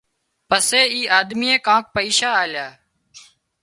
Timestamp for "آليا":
2.43-2.67